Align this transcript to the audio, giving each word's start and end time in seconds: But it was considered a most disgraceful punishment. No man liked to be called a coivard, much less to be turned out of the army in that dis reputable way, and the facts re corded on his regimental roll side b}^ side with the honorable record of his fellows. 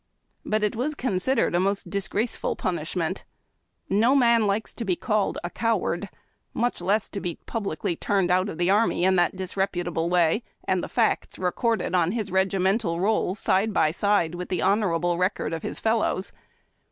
But 0.43 0.63
it 0.63 0.75
was 0.75 0.95
considered 0.95 1.53
a 1.53 1.59
most 1.59 1.87
disgraceful 1.91 2.55
punishment. 2.55 3.23
No 3.87 4.15
man 4.15 4.47
liked 4.47 4.75
to 4.77 4.83
be 4.83 4.95
called 4.95 5.37
a 5.43 5.51
coivard, 5.51 6.09
much 6.55 6.81
less 6.81 7.07
to 7.09 7.19
be 7.19 7.37
turned 7.99 8.31
out 8.31 8.49
of 8.49 8.57
the 8.57 8.71
army 8.71 9.03
in 9.03 9.15
that 9.17 9.35
dis 9.35 9.55
reputable 9.55 10.09
way, 10.09 10.41
and 10.63 10.83
the 10.83 10.89
facts 10.89 11.37
re 11.37 11.51
corded 11.51 11.93
on 11.93 12.13
his 12.13 12.31
regimental 12.31 12.99
roll 12.99 13.35
side 13.35 13.73
b}^ 13.75 13.93
side 13.93 14.33
with 14.33 14.49
the 14.49 14.63
honorable 14.63 15.19
record 15.19 15.53
of 15.53 15.61
his 15.61 15.77
fellows. 15.79 16.33